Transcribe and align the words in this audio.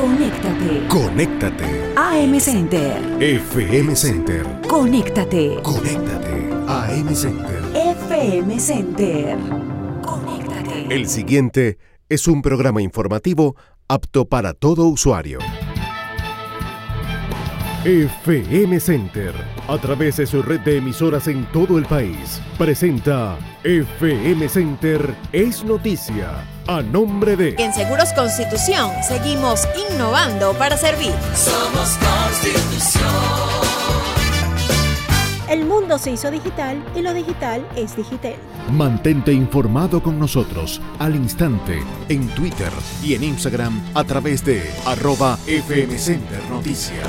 Conéctate. 0.00 0.86
Conéctate. 0.88 1.92
AM 1.96 2.38
Center. 2.38 3.16
FM 3.20 3.96
Center. 3.96 4.46
Conéctate. 4.68 5.60
Conéctate. 5.60 6.50
AM 6.68 7.12
Center. 7.16 7.60
FM 7.74 8.60
Center. 8.60 9.36
Conéctate. 10.00 10.94
El 10.94 11.08
siguiente 11.08 11.78
es 12.08 12.28
un 12.28 12.42
programa 12.42 12.80
informativo 12.80 13.56
apto 13.88 14.24
para 14.26 14.54
todo 14.54 14.86
usuario. 14.86 15.40
FM 17.84 18.78
Center, 18.78 19.32
a 19.66 19.78
través 19.78 20.18
de 20.18 20.26
su 20.26 20.42
red 20.42 20.60
de 20.60 20.76
emisoras 20.76 21.26
en 21.26 21.44
todo 21.46 21.76
el 21.76 21.86
país, 21.86 22.40
presenta 22.56 23.36
FM 23.64 24.48
Center 24.48 25.14
es 25.32 25.64
noticia, 25.64 26.44
a 26.68 26.82
nombre 26.82 27.34
de... 27.34 27.54
En 27.58 27.72
Seguros 27.72 28.12
Constitución 28.12 28.90
seguimos 29.02 29.66
innovando 29.90 30.52
para 30.52 30.76
servir. 30.76 31.12
Somos 31.34 31.98
Constitución. 31.98 33.04
El 35.48 35.64
mundo 35.64 35.96
se 35.96 36.10
hizo 36.10 36.30
digital 36.30 36.84
y 36.94 37.00
lo 37.00 37.14
digital 37.14 37.66
es 37.74 37.96
digital. 37.96 38.34
Mantente 38.70 39.32
informado 39.32 40.02
con 40.02 40.18
nosotros 40.18 40.82
al 40.98 41.16
instante 41.16 41.82
en 42.10 42.28
Twitter 42.28 42.70
y 43.02 43.14
en 43.14 43.24
Instagram 43.24 43.82
a 43.94 44.04
través 44.04 44.44
de 44.44 44.62
arroba 44.84 45.38
FM 45.46 45.98
Center 45.98 46.42
Noticia. 46.50 47.02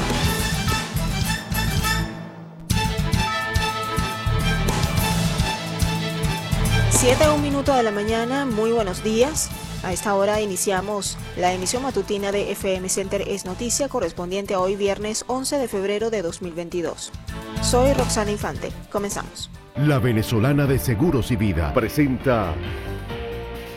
7 7.00 7.24
a 7.24 7.32
un 7.32 7.42
minuto 7.42 7.74
de 7.74 7.82
la 7.82 7.92
mañana, 7.92 8.46
muy 8.46 8.74
buenos 8.74 9.06
días. 9.06 9.50
A 9.84 9.94
esta 9.94 10.16
hora 10.16 10.42
iniciamos 10.42 11.18
la 11.38 11.54
emisión 11.54 11.82
matutina 11.82 12.34
de 12.34 12.52
FM 12.52 12.90
Center 12.90 13.24
Es 13.26 13.46
Noticia 13.46 13.88
correspondiente 13.88 14.54
a 14.54 14.60
hoy 14.60 14.76
viernes 14.76 15.24
11 15.28 15.60
de 15.60 15.70
febrero 15.70 16.10
de 16.10 16.22
2022. 16.22 17.14
Soy 17.62 17.94
Roxana 17.94 18.32
Infante. 18.32 18.74
Comenzamos. 18.92 19.50
La 19.78 19.98
venezolana 19.98 20.66
de 20.66 20.78
Seguros 20.78 21.32
y 21.32 21.38
Vida 21.38 21.74
presenta 21.74 22.54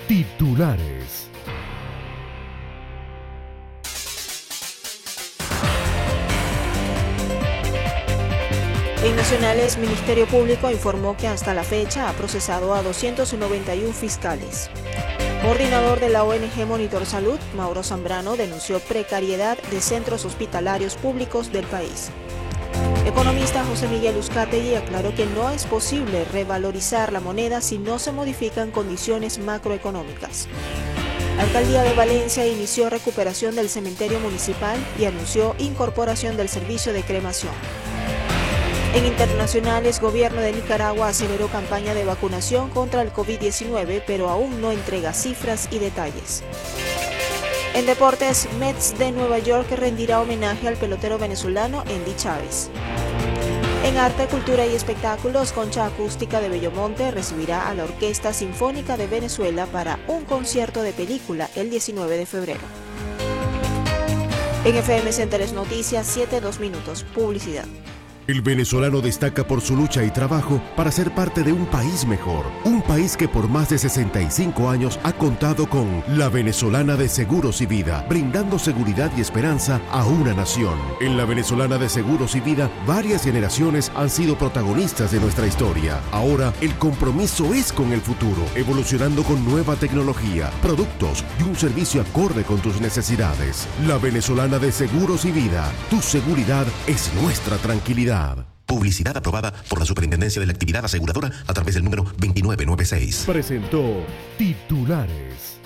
titulares. 0.08 1.01
En 9.04 9.16
Nacionales, 9.16 9.78
Ministerio 9.78 10.28
Público 10.28 10.70
informó 10.70 11.16
que 11.16 11.26
hasta 11.26 11.54
la 11.54 11.64
fecha 11.64 12.08
ha 12.08 12.12
procesado 12.12 12.72
a 12.72 12.84
291 12.84 13.92
fiscales. 13.92 14.70
Coordinador 15.42 15.98
de 15.98 16.08
la 16.08 16.22
ONG 16.22 16.64
Monitor 16.68 17.04
Salud, 17.04 17.40
Mauro 17.56 17.82
Zambrano, 17.82 18.36
denunció 18.36 18.78
precariedad 18.78 19.58
de 19.72 19.80
centros 19.80 20.24
hospitalarios 20.24 20.94
públicos 20.94 21.50
del 21.50 21.66
país. 21.66 22.10
Economista 23.04 23.64
José 23.64 23.88
Miguel 23.88 24.16
Uzcategui 24.18 24.76
aclaró 24.76 25.12
que 25.16 25.26
no 25.26 25.50
es 25.50 25.64
posible 25.64 26.24
revalorizar 26.26 27.12
la 27.12 27.18
moneda 27.18 27.60
si 27.60 27.78
no 27.78 27.98
se 27.98 28.12
modifican 28.12 28.70
condiciones 28.70 29.40
macroeconómicas. 29.40 30.46
Alcaldía 31.40 31.82
de 31.82 31.94
Valencia 31.94 32.46
inició 32.46 32.88
recuperación 32.88 33.56
del 33.56 33.68
cementerio 33.68 34.20
municipal 34.20 34.78
y 34.96 35.06
anunció 35.06 35.56
incorporación 35.58 36.36
del 36.36 36.48
servicio 36.48 36.92
de 36.92 37.02
cremación. 37.02 37.52
En 38.94 39.06
internacionales, 39.06 40.00
gobierno 40.00 40.42
de 40.42 40.52
Nicaragua 40.52 41.08
aceleró 41.08 41.48
campaña 41.48 41.94
de 41.94 42.04
vacunación 42.04 42.68
contra 42.68 43.00
el 43.00 43.10
COVID-19, 43.10 44.02
pero 44.06 44.28
aún 44.28 44.60
no 44.60 44.70
entrega 44.70 45.14
cifras 45.14 45.68
y 45.70 45.78
detalles. 45.78 46.42
En 47.74 47.86
deportes, 47.86 48.48
Mets 48.58 48.98
de 48.98 49.12
Nueva 49.12 49.38
York 49.38 49.70
rendirá 49.70 50.20
homenaje 50.20 50.68
al 50.68 50.76
pelotero 50.76 51.18
venezolano 51.18 51.80
Andy 51.80 52.14
Chávez. 52.16 52.68
En 53.84 53.96
arte, 53.96 54.26
cultura 54.26 54.66
y 54.66 54.74
espectáculos, 54.74 55.52
Concha 55.52 55.86
Acústica 55.86 56.42
de 56.42 56.50
Bellomonte 56.50 57.10
recibirá 57.10 57.68
a 57.68 57.74
la 57.74 57.84
Orquesta 57.84 58.34
Sinfónica 58.34 58.98
de 58.98 59.06
Venezuela 59.06 59.64
para 59.64 59.98
un 60.06 60.26
concierto 60.26 60.82
de 60.82 60.92
película 60.92 61.48
el 61.56 61.70
19 61.70 62.18
de 62.18 62.26
febrero. 62.26 62.60
En 64.66 64.76
FM 64.76 65.10
Centeres 65.12 65.54
Noticias, 65.54 66.14
7-2 66.14 66.60
minutos. 66.60 67.04
Publicidad. 67.14 67.64
El 68.28 68.40
venezolano 68.40 69.00
destaca 69.00 69.44
por 69.44 69.60
su 69.60 69.74
lucha 69.74 70.04
y 70.04 70.10
trabajo 70.12 70.62
para 70.76 70.92
ser 70.92 71.12
parte 71.12 71.42
de 71.42 71.52
un 71.52 71.66
país 71.66 72.06
mejor. 72.06 72.46
Un 72.64 72.80
país 72.80 73.16
que 73.16 73.26
por 73.26 73.48
más 73.48 73.70
de 73.70 73.78
65 73.78 74.70
años 74.70 75.00
ha 75.02 75.12
contado 75.12 75.68
con 75.68 76.04
la 76.06 76.28
venezolana 76.28 76.94
de 76.94 77.08
Seguros 77.08 77.60
y 77.60 77.66
Vida, 77.66 78.06
brindando 78.08 78.60
seguridad 78.60 79.10
y 79.16 79.20
esperanza 79.20 79.80
a 79.90 80.06
una 80.06 80.34
nación. 80.34 80.78
En 81.00 81.16
la 81.16 81.24
venezolana 81.24 81.78
de 81.78 81.88
Seguros 81.88 82.36
y 82.36 82.40
Vida, 82.40 82.70
varias 82.86 83.24
generaciones 83.24 83.90
han 83.96 84.08
sido 84.08 84.38
protagonistas 84.38 85.10
de 85.10 85.18
nuestra 85.18 85.48
historia. 85.48 86.00
Ahora, 86.12 86.52
el 86.60 86.76
compromiso 86.76 87.52
es 87.52 87.72
con 87.72 87.92
el 87.92 88.00
futuro, 88.00 88.42
evolucionando 88.54 89.24
con 89.24 89.44
nueva 89.44 89.74
tecnología, 89.74 90.48
productos 90.62 91.24
y 91.40 91.42
un 91.42 91.56
servicio 91.56 92.00
acorde 92.00 92.44
con 92.44 92.60
tus 92.60 92.80
necesidades. 92.80 93.66
La 93.84 93.98
venezolana 93.98 94.60
de 94.60 94.70
Seguros 94.70 95.24
y 95.24 95.32
Vida, 95.32 95.72
tu 95.90 96.00
seguridad 96.00 96.66
es 96.86 97.12
nuestra 97.20 97.56
tranquilidad. 97.56 98.11
Publicidad 98.66 99.16
aprobada 99.16 99.54
por 99.70 99.78
la 99.78 99.86
Superintendencia 99.86 100.38
de 100.38 100.46
la 100.46 100.52
Actividad 100.52 100.84
Aseguradora 100.84 101.30
a 101.46 101.54
través 101.54 101.74
del 101.74 101.84
número 101.84 102.04
2996. 102.04 103.24
Presentó 103.26 104.04
titulares. 104.36 105.58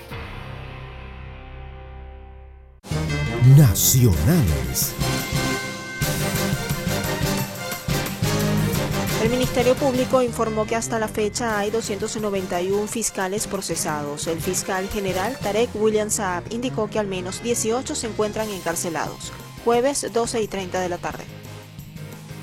Nacionales. 3.57 4.95
El 9.25 9.31
Ministerio 9.31 9.75
Público 9.75 10.23
informó 10.23 10.67
que 10.67 10.77
hasta 10.77 11.01
la 11.01 11.09
fecha 11.09 11.59
hay 11.59 11.71
291 11.73 12.87
fiscales 12.87 13.49
procesados. 13.49 14.29
El 14.29 14.41
fiscal 14.41 14.89
general 14.89 15.37
Tarek 15.43 15.71
William 15.75 16.11
Saab 16.11 16.45
indicó 16.51 16.89
que 16.89 17.01
al 17.01 17.09
menos 17.09 17.43
18 17.43 17.97
se 17.97 18.07
encuentran 18.07 18.49
encarcelados. 18.51 19.33
Jueves 19.65 20.07
12 20.13 20.43
y 20.43 20.47
30 20.47 20.81
de 20.81 20.89
la 20.89 20.99
tarde. 20.99 21.36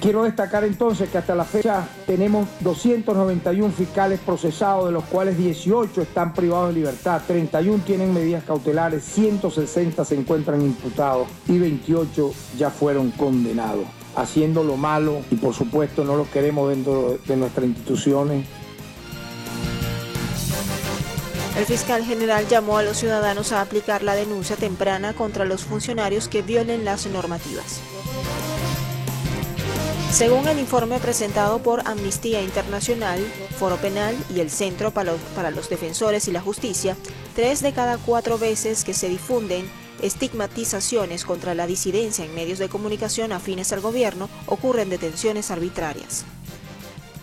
Quiero 0.04 0.26
destacar 0.26 0.66
entonces 0.66 1.08
que 1.08 1.18
hasta 1.18 1.34
la 1.34 1.46
fecha 1.46 1.88
tenemos 2.06 2.50
291 2.60 3.72
fiscales 3.72 4.20
procesados, 4.20 4.88
de 4.88 4.92
los 4.92 5.06
cuales 5.06 5.38
18 5.38 6.02
están 6.02 6.34
privados 6.34 6.68
de 6.68 6.82
libertad, 6.82 7.22
31 7.26 7.86
tienen 7.86 8.14
medidas 8.14 8.44
cautelares, 8.44 9.02
160 9.06 10.04
se 10.04 10.16
encuentran 10.16 10.62
imputados 10.62 11.30
y 11.48 11.58
28 11.58 12.34
ya 12.58 12.70
fueron 12.70 13.12
condenados. 13.12 13.86
Haciendo 14.18 14.66
lo 14.66 14.76
malo 14.76 15.22
y 15.32 15.36
por 15.36 15.54
supuesto 15.54 16.04
no 16.04 16.18
lo 16.18 16.30
queremos 16.30 16.68
dentro 16.68 17.18
de 17.26 17.38
nuestras 17.38 17.66
instituciones. 17.66 18.46
El 21.58 21.66
fiscal 21.66 22.04
general 22.04 22.46
llamó 22.50 22.78
a 22.78 22.84
los 22.84 22.98
ciudadanos 22.98 23.54
a 23.54 23.62
aplicar 23.62 24.04
la 24.04 24.16
denuncia 24.16 24.58
temprana 24.58 25.14
contra 25.14 25.46
los 25.46 25.64
funcionarios 25.64 26.28
que 26.28 26.42
violen 26.42 26.84
las 26.84 27.08
normativas. 27.08 27.80
Según 30.14 30.48
el 30.48 30.60
informe 30.60 31.00
presentado 31.00 31.58
por 31.58 31.88
Amnistía 31.88 32.40
Internacional, 32.44 33.20
Foro 33.58 33.78
Penal 33.78 34.16
y 34.30 34.42
el 34.42 34.52
Centro 34.52 34.92
para 34.92 35.50
los 35.50 35.70
Defensores 35.70 36.28
y 36.28 36.32
la 36.32 36.40
Justicia, 36.40 36.96
tres 37.36 37.64
de 37.64 37.74
cada 37.74 37.98
cuatro 37.98 38.38
veces 38.38 38.84
que 38.84 38.94
se 38.94 39.10
difunden 39.10 39.68
estigmatizaciones 40.04 41.26
contra 41.26 41.56
la 41.56 41.66
disidencia 41.66 42.26
en 42.26 42.36
medios 42.36 42.60
de 42.60 42.70
comunicación 42.70 43.32
afines 43.32 43.74
al 43.74 43.82
gobierno 43.82 44.30
ocurren 44.46 44.92
detenciones 44.92 45.50
arbitrarias. 45.50 46.26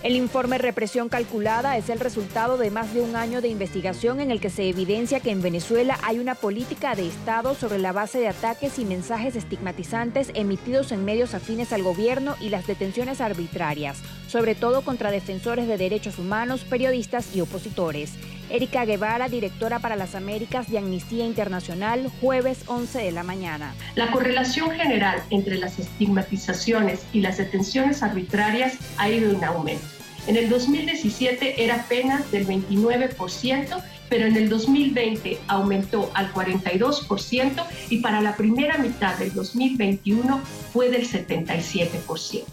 El 0.03 0.17
informe 0.17 0.57
Represión 0.57 1.11
Calculada 1.11 1.77
es 1.77 1.91
el 1.91 2.01
resultado 2.01 2.57
de 2.57 2.71
más 2.71 2.95
de 2.95 3.03
un 3.03 3.17
año 3.17 3.43
de 3.43 3.49
investigación 3.49 4.21
en 4.21 4.31
el 4.31 4.41
que 4.41 4.49
se 4.49 4.67
evidencia 4.67 5.21
que 5.21 5.31
en 5.31 5.43
Venezuela 5.43 5.99
hay 6.03 6.19
una 6.19 6.35
política 6.35 6.95
de 6.95 7.07
Estado 7.07 7.55
sobre 7.55 7.79
la 7.79 7.93
base 7.93 8.19
de 8.19 8.29
ataques 8.29 8.79
y 8.79 8.87
mensajes 8.87 9.37
estigmatizantes 9.37 10.31
emitidos 10.33 10.91
en 10.93 11.05
medios 11.05 11.35
afines 11.35 11.75
al 11.75 11.83
gobierno 11.83 12.35
y 12.41 12.49
las 12.49 12.67
detenciones 12.67 13.21
arbitrarias, 13.21 13.99
sobre 14.27 14.55
todo 14.55 14.81
contra 14.81 15.11
defensores 15.11 15.69
de 15.69 15.77
derechos 15.77 16.19
humanos, 16.19 16.65
periodistas 16.65 17.37
y 17.37 17.43
opositores. 17.43 18.15
Erika 18.51 18.85
Guevara, 18.85 19.29
directora 19.29 19.79
para 19.79 19.97
las 19.97 20.15
Américas 20.15 20.71
de 20.71 20.79
Amnistía 20.79 21.25
Internacional, 21.25 22.11
jueves 22.21 22.65
11 22.67 22.99
de 22.99 23.13
la 23.13 23.23
mañana. 23.23 23.75
La 23.95 24.11
correlación 24.11 24.71
general 24.73 25.23
entre 25.31 25.57
las 25.57 25.79
estigmatizaciones 25.79 27.07
y 27.13 27.21
las 27.21 27.39
detenciones 27.39 28.03
arbitrarias 28.03 28.75
ha 28.97 29.09
ido 29.09 29.31
en 29.31 29.45
aumento. 29.45 29.87
En 30.27 30.37
el 30.37 30.49
2017 30.49 31.65
era 31.65 31.77
apenas 31.77 32.31
del 32.31 32.47
29%, 32.47 33.83
pero 34.09 34.27
en 34.27 34.37
el 34.37 34.49
2020 34.49 35.39
aumentó 35.47 36.11
al 36.15 36.33
42% 36.33 37.65
y 37.89 37.99
para 37.99 38.21
la 38.21 38.37
primera 38.37 38.77
mitad 38.79 39.17
del 39.17 39.33
2021 39.33 40.41
fue 40.73 40.91
del 40.91 41.09
77%. 41.09 42.45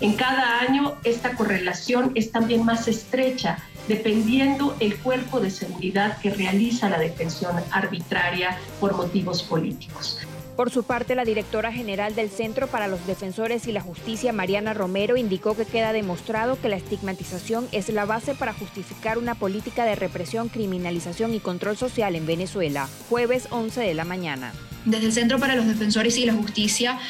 En 0.00 0.14
cada 0.14 0.60
año 0.60 0.96
esta 1.04 1.34
correlación 1.34 2.12
es 2.14 2.32
también 2.32 2.64
más 2.64 2.88
estrecha 2.88 3.58
dependiendo 3.88 4.76
el 4.80 4.96
cuerpo 4.98 5.40
de 5.40 5.50
seguridad 5.50 6.18
que 6.18 6.30
realiza 6.30 6.88
la 6.88 6.98
detención 6.98 7.56
arbitraria 7.70 8.58
por 8.80 8.96
motivos 8.96 9.42
políticos. 9.42 10.18
Por 10.56 10.70
su 10.70 10.84
parte, 10.84 11.16
la 11.16 11.24
directora 11.24 11.72
general 11.72 12.14
del 12.14 12.30
Centro 12.30 12.68
para 12.68 12.86
los 12.86 13.04
Defensores 13.08 13.66
y 13.66 13.72
la 13.72 13.80
Justicia, 13.80 14.32
Mariana 14.32 14.72
Romero, 14.72 15.16
indicó 15.16 15.56
que 15.56 15.64
queda 15.64 15.92
demostrado 15.92 16.60
que 16.60 16.68
la 16.68 16.76
estigmatización 16.76 17.66
es 17.72 17.88
la 17.88 18.04
base 18.04 18.36
para 18.36 18.52
justificar 18.52 19.18
una 19.18 19.34
política 19.34 19.84
de 19.84 19.96
represión, 19.96 20.48
criminalización 20.48 21.34
y 21.34 21.40
control 21.40 21.76
social 21.76 22.14
en 22.14 22.24
Venezuela. 22.24 22.88
Jueves 23.10 23.48
11 23.50 23.80
de 23.80 23.94
la 23.94 24.04
mañana. 24.04 24.52
Desde 24.84 25.06
el 25.06 25.12
Centro 25.12 25.40
para 25.40 25.56
los 25.56 25.66
Defensores 25.66 26.16
y 26.18 26.26
la 26.26 26.34
Justicia, 26.34 27.00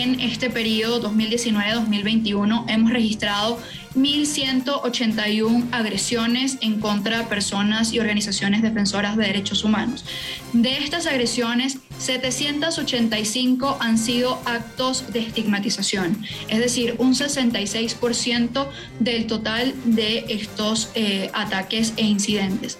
en 0.00 0.20
este 0.20 0.48
periodo 0.48 1.02
2019-2021 1.10 2.64
hemos 2.68 2.90
registrado 2.90 3.58
1.181 3.94 5.68
agresiones 5.70 6.56
en 6.62 6.80
contra 6.80 7.18
de 7.18 7.24
personas 7.24 7.92
y 7.92 8.00
organizaciones 8.00 8.62
defensoras 8.62 9.16
de 9.16 9.26
derechos 9.26 9.64
humanos. 9.64 10.04
De 10.54 10.78
estas 10.78 11.06
agresiones, 11.06 11.78
785 11.98 13.76
han 13.80 13.98
sido 13.98 14.40
actos 14.46 15.12
de 15.12 15.20
estigmatización, 15.20 16.24
es 16.48 16.58
decir, 16.58 16.94
un 16.98 17.14
66% 17.14 18.68
del 18.98 19.26
total 19.26 19.74
de 19.84 20.24
estos 20.28 20.90
eh, 20.94 21.30
ataques 21.34 21.92
e 21.96 22.04
incidentes. 22.04 22.78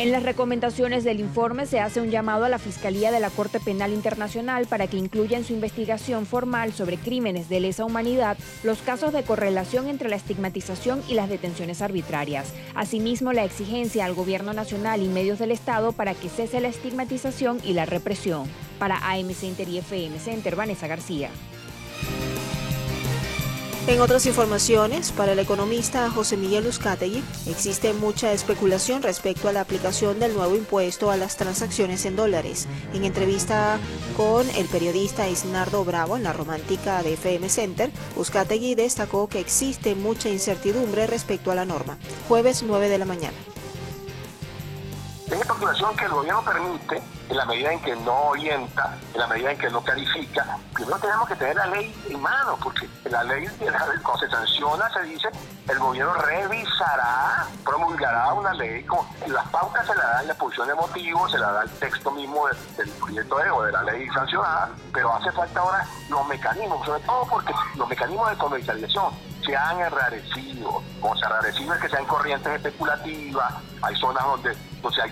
En 0.00 0.12
las 0.12 0.22
recomendaciones 0.22 1.04
del 1.04 1.20
informe 1.20 1.66
se 1.66 1.78
hace 1.78 2.00
un 2.00 2.10
llamado 2.10 2.46
a 2.46 2.48
la 2.48 2.58
Fiscalía 2.58 3.12
de 3.12 3.20
la 3.20 3.28
Corte 3.28 3.60
Penal 3.60 3.92
Internacional 3.92 4.64
para 4.64 4.86
que 4.86 4.96
incluya 4.96 5.36
en 5.36 5.44
su 5.44 5.52
investigación 5.52 6.24
formal 6.24 6.72
sobre 6.72 6.96
crímenes 6.96 7.50
de 7.50 7.60
lesa 7.60 7.84
humanidad 7.84 8.38
los 8.62 8.78
casos 8.78 9.12
de 9.12 9.24
correlación 9.24 9.88
entre 9.88 10.08
la 10.08 10.16
estigmatización 10.16 11.02
y 11.06 11.12
las 11.12 11.28
detenciones 11.28 11.82
arbitrarias. 11.82 12.54
Asimismo, 12.74 13.34
la 13.34 13.44
exigencia 13.44 14.06
al 14.06 14.14
Gobierno 14.14 14.54
Nacional 14.54 15.02
y 15.02 15.08
medios 15.08 15.38
del 15.38 15.50
Estado 15.50 15.92
para 15.92 16.14
que 16.14 16.30
cese 16.30 16.62
la 16.62 16.68
estigmatización 16.68 17.58
y 17.62 17.74
la 17.74 17.84
represión. 17.84 18.48
Para 18.78 18.96
AM 19.06 19.34
Center 19.34 19.68
y 19.68 19.80
FM 19.80 20.18
Center, 20.18 20.56
Vanessa 20.56 20.86
García. 20.86 21.28
En 23.86 24.00
otras 24.00 24.26
informaciones, 24.26 25.10
para 25.10 25.32
el 25.32 25.38
economista 25.38 26.10
José 26.10 26.36
Miguel 26.36 26.66
Uzcategui, 26.66 27.24
existe 27.46 27.92
mucha 27.94 28.32
especulación 28.32 29.02
respecto 29.02 29.48
a 29.48 29.52
la 29.52 29.62
aplicación 29.62 30.20
del 30.20 30.34
nuevo 30.34 30.54
impuesto 30.54 31.10
a 31.10 31.16
las 31.16 31.36
transacciones 31.36 32.04
en 32.04 32.14
dólares. 32.14 32.68
En 32.92 33.04
entrevista 33.04 33.78
con 34.16 34.48
el 34.50 34.66
periodista 34.66 35.28
Isnardo 35.28 35.84
Bravo 35.84 36.16
en 36.16 36.24
la 36.24 36.34
romántica 36.34 37.02
de 37.02 37.14
FM 37.14 37.48
Center, 37.48 37.90
Uzcategui 38.16 38.74
destacó 38.74 39.28
que 39.28 39.40
existe 39.40 39.94
mucha 39.94 40.28
incertidumbre 40.28 41.06
respecto 41.06 41.50
a 41.50 41.54
la 41.54 41.64
norma. 41.64 41.98
Jueves 42.28 42.62
9 42.62 42.88
de 42.88 42.98
la 42.98 43.06
mañana. 43.06 43.36
Es 45.30 45.40
especulación 45.40 45.96
que 45.96 46.06
el 46.06 46.10
gobierno 46.10 46.42
permite 46.42 47.00
en 47.28 47.36
la 47.36 47.44
medida 47.44 47.72
en 47.72 47.80
que 47.80 47.94
no 47.94 48.30
orienta, 48.30 48.96
en 49.14 49.20
la 49.20 49.28
medida 49.28 49.52
en 49.52 49.58
que 49.58 49.70
no 49.70 49.80
clarifica. 49.80 50.44
Primero 50.74 50.98
tenemos 50.98 51.28
que 51.28 51.36
tener 51.36 51.54
la 51.54 51.66
ley 51.66 51.94
en 52.08 52.20
mano, 52.20 52.58
porque 52.60 52.88
la 53.04 53.22
ley, 53.22 53.48
cuando 54.02 54.18
se 54.18 54.28
sanciona, 54.28 54.90
se 54.92 55.02
dice, 55.02 55.28
el 55.68 55.78
gobierno 55.78 56.14
revisará, 56.14 57.46
promulgará 57.64 58.32
una 58.32 58.52
ley, 58.54 58.82
con, 58.82 59.06
las 59.28 59.48
pautas 59.50 59.86
se 59.86 59.94
la 59.94 60.04
dan 60.04 60.22
en 60.22 60.28
la 60.28 60.34
posición 60.34 60.66
de 60.66 60.74
motivos, 60.74 61.30
se 61.30 61.38
la 61.38 61.52
da 61.52 61.62
el 61.62 61.70
texto 61.70 62.10
mismo 62.10 62.48
del, 62.76 62.88
proyecto 62.88 63.38
de, 63.38 63.50
o 63.50 63.62
de 63.62 63.70
la 63.70 63.84
ley 63.84 64.08
sancionada, 64.08 64.70
pero 64.92 65.14
hace 65.14 65.30
falta 65.30 65.60
ahora 65.60 65.86
los 66.08 66.26
mecanismos, 66.26 66.84
sobre 66.84 67.02
todo 67.02 67.24
porque 67.26 67.54
los 67.76 67.88
mecanismos 67.88 68.30
de 68.30 68.36
comercialización 68.36 69.14
se 69.46 69.56
han 69.56 69.80
enrarecido, 69.80 70.82
como 71.00 71.16
se 71.16 71.24
enrarecido 71.24 71.74
es 71.74 71.80
que 71.80 71.88
sean 71.88 72.04
corrientes 72.06 72.52
especulativas, 72.52 73.54
hay 73.82 73.94
zonas 73.96 74.24
donde, 74.24 74.56
donde, 74.80 75.02
hay, 75.02 75.10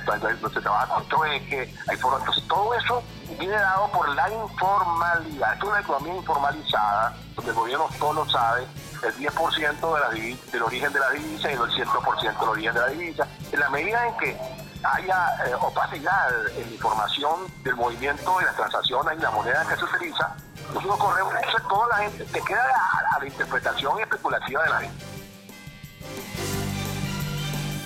se 0.52 0.60
trabaja 0.60 0.94
con 0.94 1.08
trueque, 1.08 1.74
hay 1.88 1.96
entonces, 1.96 2.46
todo 2.48 2.74
eso 2.74 3.02
viene 3.38 3.54
dado 3.54 3.90
por 3.92 4.08
la 4.14 4.30
informalidad. 4.30 5.56
Es 5.56 5.62
una 5.62 5.80
economía 5.80 6.16
informalizada, 6.16 7.14
donde 7.34 7.50
el 7.50 7.56
gobierno 7.56 7.88
solo 7.98 8.28
sabe 8.28 8.66
el 9.02 9.14
10% 9.16 9.94
de 9.94 10.00
la, 10.00 10.32
del 10.52 10.62
origen 10.62 10.92
de 10.92 11.00
la 11.00 11.10
divisa 11.10 11.50
y 11.50 11.54
el 11.54 11.60
100% 11.60 12.40
del 12.40 12.48
origen 12.48 12.74
de 12.74 12.80
la 12.80 12.86
divisa. 12.88 13.28
En 13.52 13.60
la 13.60 13.70
medida 13.70 14.06
en 14.06 14.16
que 14.16 14.36
haya 14.82 15.46
eh, 15.46 15.54
opacidad 15.60 16.28
en 16.56 16.66
la 16.66 16.74
información 16.74 17.40
del 17.62 17.76
movimiento 17.76 18.38
de 18.38 18.44
las 18.44 18.56
transacciones 18.56 19.18
y 19.18 19.22
las 19.22 19.32
monedas 19.32 19.66
que 19.66 19.76
se 19.76 19.84
utiliza, 19.84 20.34
nosotros 20.72 20.98
corremos, 20.98 21.34
entonces 21.34 21.62
toda 21.68 21.88
la 21.88 21.96
gente 21.96 22.24
te 22.24 22.40
queda 22.42 22.72
a 23.14 23.18
la 23.18 23.26
interpretación 23.26 24.00
especulativa 24.00 24.62
de 24.64 24.70
la 24.70 24.80
gente. 24.80 25.07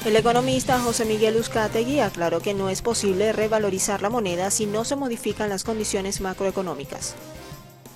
El 0.04 0.16
economista 0.16 0.80
José 0.80 1.04
Miguel 1.04 1.36
Uzcategui 1.36 2.00
aclaró 2.00 2.40
que 2.40 2.54
no 2.54 2.68
es 2.68 2.82
posible 2.82 3.32
revalorizar 3.32 4.02
la 4.02 4.10
moneda 4.10 4.50
si 4.50 4.66
no 4.66 4.84
se 4.84 4.96
modifican 4.96 5.48
las 5.48 5.62
condiciones 5.62 6.20
macroeconómicas. 6.20 7.14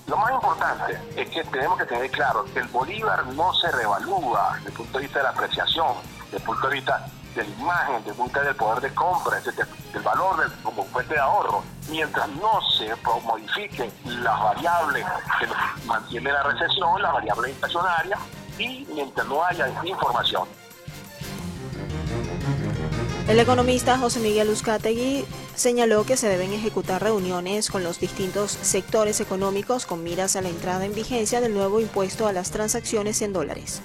Lo 0.07 0.15
más 0.15 0.31
importante 0.31 0.97
es 1.17 1.29
que 1.29 1.43
tenemos 1.43 1.77
que 1.77 1.83
tener 1.83 2.09
claro 2.11 2.45
que 2.53 2.61
el 2.61 2.67
bolívar 2.69 3.27
no 3.27 3.53
se 3.55 3.69
revalúa 3.73 4.53
desde 4.55 4.69
el 4.69 4.73
punto 4.75 4.97
de 4.99 5.03
vista 5.03 5.19
de 5.19 5.23
la 5.23 5.29
apreciación, 5.31 5.95
desde 6.23 6.37
el 6.37 6.43
punto 6.43 6.69
de 6.69 6.75
vista 6.75 7.07
de 7.35 7.43
la 7.43 7.49
imagen, 7.49 7.95
desde 7.97 8.11
el 8.11 8.15
punto 8.15 8.39
de 8.39 8.39
vista 8.39 8.43
del 8.45 8.55
poder 8.55 8.81
de 8.81 8.95
compra, 8.95 9.39
del 9.41 10.01
valor 10.01 10.39
del, 10.39 10.51
como 10.63 10.87
de 11.09 11.19
ahorro, 11.19 11.63
mientras 11.89 12.29
no 12.29 12.61
se 12.77 12.95
modifiquen 13.25 13.91
las 14.05 14.43
variables 14.43 15.05
que 15.39 15.85
mantienen 15.85 16.33
la 16.33 16.43
recesión, 16.43 17.01
las 17.01 17.11
variables 17.11 17.51
inflacionarias, 17.51 18.19
y 18.57 18.87
mientras 18.93 19.27
no 19.27 19.43
haya 19.43 19.69
información. 19.83 20.47
El 23.27 23.41
economista 23.41 23.97
José 23.97 24.21
Miguel 24.21 24.49
Uzcategui 24.49 25.25
señaló 25.53 26.05
que 26.05 26.15
se 26.15 26.29
deben 26.29 26.53
ejecutar 26.53 27.03
reuniones 27.03 27.69
con 27.69 27.83
los 27.83 27.99
distintos 27.99 28.57
sectores 28.61 29.19
económicos 29.19 29.85
con 29.85 30.01
miras 30.01 30.37
a 30.37 30.41
la 30.41 30.47
entrada 30.47 30.85
en 30.85 30.95
vigencia 30.95 31.41
del 31.41 31.53
nuevo 31.53 31.81
impuesto 31.81 32.27
a 32.27 32.31
las 32.31 32.51
transacciones 32.51 33.21
en 33.21 33.33
dólares. 33.33 33.81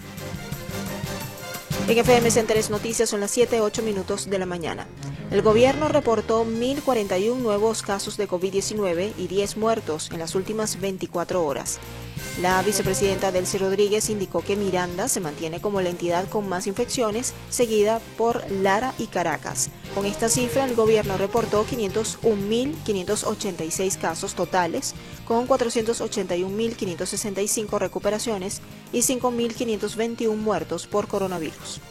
En 1.89 1.99
FM 1.99 2.31
Centeres 2.31 2.71
Noticias 2.71 3.11
son 3.11 3.19
las 3.19 3.33
7, 3.33 3.61
8 3.61 3.83
minutos 3.83 4.31
de 4.31 4.39
la 4.39 4.47
mañana. 4.47 4.87
El 5.33 5.43
gobierno 5.43 5.89
reportó 5.89 6.45
1.041 6.45 7.37
nuevos 7.37 7.83
casos 7.83 8.17
de 8.17 8.29
COVID-19 8.29 9.13
y 9.19 9.27
10 9.27 9.57
muertos 9.57 10.11
en 10.13 10.21
las 10.21 10.37
últimas 10.37 10.81
24 10.81 11.45
horas. 11.45 11.81
La 12.41 12.63
vicepresidenta 12.63 13.31
Delcy 13.31 13.59
Rodríguez 13.59 14.09
indicó 14.09 14.41
que 14.41 14.57
Miranda 14.57 15.07
se 15.09 15.21
mantiene 15.21 15.61
como 15.61 15.83
la 15.83 15.91
entidad 15.91 16.27
con 16.29 16.49
más 16.49 16.67
infecciones, 16.67 17.35
seguida 17.51 18.01
por 18.17 18.51
Lara 18.51 18.95
y 18.99 19.09
Caracas. 19.09 19.69
Con 19.95 20.07
esta 20.07 20.31
cifra, 20.31 20.65
el 20.65 20.75
gobierno 20.75 21.19
reportó 21.19 21.67
501.586 21.67 23.99
casos 23.99 24.35
totales, 24.35 24.95
con 25.27 25.47
481.565 25.47 27.79
recuperaciones 27.79 28.63
y 28.93 29.01
5.521 29.01 30.35
muertos 30.35 30.87
por 30.87 31.09
coronavirus. 31.09 31.83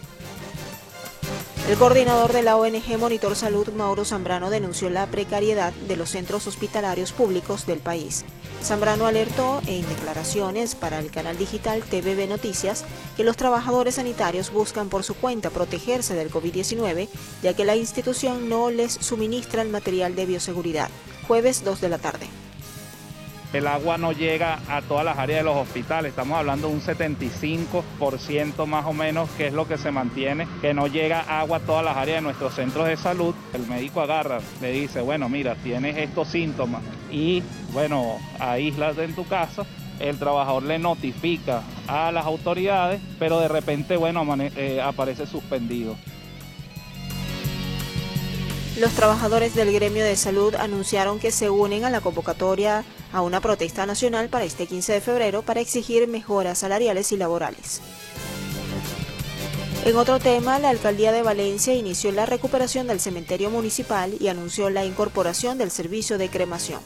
El 1.70 1.78
coordinador 1.78 2.34
de 2.34 2.42
la 2.42 2.58
ONG 2.58 2.98
Monitor 2.98 3.36
Salud, 3.36 3.70
Mauro 3.70 4.04
Zambrano, 4.04 4.50
denunció 4.50 4.90
la 4.90 5.06
precariedad 5.06 5.72
de 5.88 5.96
los 5.96 6.10
centros 6.10 6.48
hospitalarios 6.48 7.12
públicos 7.12 7.68
del 7.68 7.78
país. 7.78 8.26
Zambrano 8.64 9.06
alertó 9.06 9.62
en 9.68 9.88
declaraciones 9.88 10.74
para 10.74 11.00
el 11.00 11.12
canal 11.12 11.38
digital 11.38 11.84
TVB 11.84 12.28
Noticias 12.28 12.84
que 13.16 13.24
los 13.24 13.38
trabajadores 13.38 13.96
sanitarios 13.96 14.52
buscan 14.52 14.90
por 14.90 15.04
su 15.04 15.14
cuenta 15.14 15.52
protegerse 15.52 16.16
del 16.16 16.32
COVID-19, 16.32 17.08
ya 17.44 17.54
que 17.54 17.64
la 17.64 17.76
institución 17.76 18.50
no 18.50 18.72
les 18.72 18.94
suministra 18.94 19.62
el 19.62 19.70
material 19.70 20.16
de 20.16 20.26
bioseguridad. 20.26 20.90
Jueves 21.28 21.64
2 21.64 21.80
de 21.80 21.90
la 21.90 22.00
tarde 22.00 22.28
el 23.54 23.68
agua 23.68 23.98
no 23.98 24.12
llega 24.12 24.60
a 24.70 24.82
todas 24.82 25.06
las 25.06 25.18
áreas 25.18 25.40
de 25.40 25.44
los 25.44 25.58
hospitales. 25.58 26.12
Estamos 26.12 26.38
hablando 26.38 26.68
de 26.68 26.74
un 26.74 26.82
75% 26.82 28.66
más 28.66 28.86
o 28.86 28.94
menos, 28.94 29.30
que 29.32 29.48
es 29.48 29.54
lo 29.54 29.68
que 29.68 29.78
se 29.78 29.92
mantiene, 29.92 30.48
que 30.62 30.74
no 30.74 30.88
llega 30.88 31.22
agua 31.22 31.58
a 31.58 31.62
todas 31.62 31.84
las 31.84 31.98
áreas 31.98 32.18
de 32.18 32.22
nuestros 32.22 32.54
centros 32.54 32.88
de 32.88 32.98
salud. 32.98 33.36
El 33.54 33.68
médico 33.68 34.02
agarra, 34.02 34.40
le 34.62 34.72
dice, 34.72 35.02
bueno, 35.02 35.30
mira, 35.30 35.56
tienes 35.56 35.98
estos 35.98 36.30
síntomas 36.30 36.82
y, 37.12 37.44
bueno, 37.74 38.18
aíslate 38.40 39.04
en 39.04 39.16
tu 39.16 39.26
casa 39.26 39.66
el 40.02 40.18
trabajador 40.18 40.64
le 40.64 40.80
notifica 40.80 41.62
a 41.88 42.12
las 42.12 42.26
autoridades, 42.26 43.00
pero 43.20 43.40
de 43.40 43.48
repente, 43.48 43.98
bueno, 43.98 44.26
eh, 44.40 44.82
aparece 44.82 45.28
suspendido. 45.28 45.96
Los 48.78 48.94
trabajadores 48.94 49.54
del 49.54 49.74
gremio 49.74 50.04
de 50.04 50.16
salud 50.16 50.56
anunciaron 50.56 51.20
que 51.20 51.32
se 51.32 51.50
unen 51.50 51.84
a 51.84 51.90
la 51.90 52.00
convocatoria 52.00 52.86
a 53.12 53.22
una 53.22 53.42
protesta 53.42 53.86
nacional 53.86 54.30
para 54.30 54.46
este 54.46 54.66
15 54.66 54.94
de 54.94 55.02
febrero 55.02 55.42
para 55.42 55.60
exigir 55.60 56.08
mejoras 56.08 56.60
salariales 56.60 57.12
y 57.12 57.18
laborales. 57.18 57.82
En 59.84 59.98
otro 59.98 60.20
tema, 60.20 60.58
la 60.60 60.70
alcaldía 60.70 61.12
de 61.12 61.22
Valencia 61.22 61.74
inició 61.74 62.12
la 62.14 62.26
recuperación 62.26 62.88
del 62.88 63.02
cementerio 63.02 63.50
municipal 63.50 64.16
y 64.20 64.30
anunció 64.30 64.70
la 64.70 64.86
incorporación 64.86 65.58
del 65.58 65.70
servicio 65.70 66.18
de 66.18 66.30
cremación. 66.30 66.80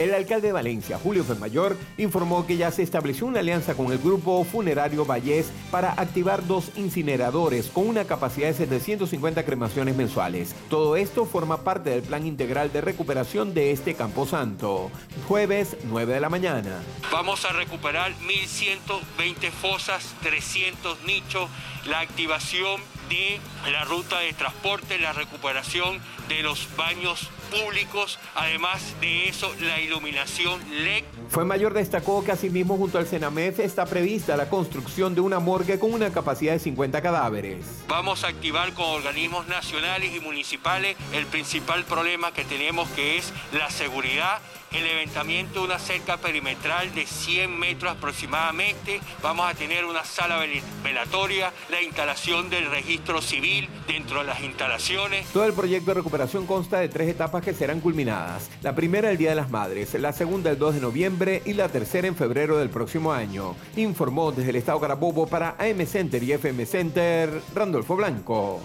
El 0.00 0.14
alcalde 0.14 0.46
de 0.46 0.54
Valencia, 0.54 0.98
Julio 0.98 1.24
Fermayor, 1.24 1.76
informó 1.98 2.46
que 2.46 2.56
ya 2.56 2.70
se 2.70 2.82
estableció 2.82 3.26
una 3.26 3.40
alianza 3.40 3.74
con 3.74 3.92
el 3.92 3.98
grupo 3.98 4.42
funerario 4.44 5.04
Vallés 5.04 5.52
para 5.70 5.92
activar 5.92 6.46
dos 6.46 6.70
incineradores 6.74 7.66
con 7.66 7.86
una 7.86 8.06
capacidad 8.06 8.48
de 8.48 8.54
750 8.54 9.44
cremaciones 9.44 9.94
mensuales. 9.94 10.54
Todo 10.70 10.96
esto 10.96 11.26
forma 11.26 11.64
parte 11.64 11.90
del 11.90 12.00
plan 12.00 12.26
integral 12.26 12.72
de 12.72 12.80
recuperación 12.80 13.52
de 13.52 13.72
este 13.72 13.92
Camposanto. 13.92 14.90
Jueves, 15.28 15.76
9 15.84 16.14
de 16.14 16.20
la 16.20 16.30
mañana. 16.30 16.80
Vamos 17.12 17.44
a 17.44 17.52
recuperar 17.52 18.14
1.120 18.22 19.50
fosas, 19.50 20.14
300 20.22 21.02
nichos, 21.04 21.50
la 21.84 22.00
activación 22.00 22.80
de 23.10 23.38
la 23.70 23.84
ruta 23.84 24.20
de 24.20 24.32
transporte, 24.32 24.98
la 24.98 25.12
recuperación 25.12 26.00
de 26.28 26.42
los 26.42 26.68
baños 26.76 27.28
públicos, 27.50 28.18
además 28.34 28.94
de 29.00 29.28
eso 29.28 29.52
la 29.60 29.80
iluminación 29.80 30.60
LED. 30.70 31.04
Fue 31.28 31.44
mayor 31.44 31.74
destacó 31.74 32.24
que 32.24 32.32
asimismo 32.32 32.76
junto 32.76 32.98
al 32.98 33.06
Senamef 33.06 33.58
está 33.58 33.84
prevista 33.84 34.36
la 34.36 34.48
construcción 34.48 35.14
de 35.14 35.20
una 35.20 35.40
morgue 35.40 35.78
con 35.78 35.92
una 35.92 36.10
capacidad 36.10 36.52
de 36.52 36.60
50 36.60 37.02
cadáveres. 37.02 37.66
Vamos 37.88 38.24
a 38.24 38.28
activar 38.28 38.72
con 38.72 38.86
organismos 38.86 39.46
nacionales 39.48 40.14
y 40.14 40.20
municipales 40.20 40.96
el 41.12 41.26
principal 41.26 41.84
problema 41.84 42.32
que 42.32 42.44
tenemos 42.44 42.88
que 42.90 43.18
es 43.18 43.32
la 43.52 43.68
seguridad 43.70 44.40
el 44.72 44.84
levantamiento 44.84 45.60
de 45.60 45.66
una 45.66 45.78
cerca 45.78 46.16
perimetral 46.16 46.94
de 46.94 47.06
100 47.06 47.58
metros 47.58 47.92
aproximadamente. 47.92 49.00
Vamos 49.22 49.50
a 49.50 49.54
tener 49.54 49.84
una 49.84 50.04
sala 50.04 50.44
velatoria, 50.82 51.52
la 51.70 51.82
instalación 51.82 52.50
del 52.50 52.70
registro 52.70 53.20
civil 53.20 53.68
dentro 53.86 54.20
de 54.20 54.26
las 54.26 54.40
instalaciones. 54.42 55.26
Todo 55.32 55.44
el 55.44 55.52
proyecto 55.52 55.90
de 55.90 55.94
recuperación 55.94 56.46
consta 56.46 56.78
de 56.78 56.88
tres 56.88 57.08
etapas 57.08 57.44
que 57.44 57.54
serán 57.54 57.80
culminadas. 57.80 58.50
La 58.62 58.74
primera 58.74 59.10
el 59.10 59.18
Día 59.18 59.30
de 59.30 59.36
las 59.36 59.50
Madres, 59.50 59.94
la 59.94 60.12
segunda 60.12 60.50
el 60.50 60.58
2 60.58 60.76
de 60.76 60.80
noviembre 60.80 61.42
y 61.44 61.54
la 61.54 61.68
tercera 61.68 62.06
en 62.06 62.16
febrero 62.16 62.58
del 62.58 62.70
próximo 62.70 63.12
año. 63.12 63.56
Informó 63.76 64.32
desde 64.32 64.50
el 64.50 64.56
Estado 64.56 64.80
Carabobo 64.80 65.26
para 65.26 65.56
AM 65.58 65.86
Center 65.86 66.22
y 66.22 66.32
FM 66.32 66.66
Center, 66.66 67.42
Randolfo 67.54 67.96
Blanco. 67.96 68.60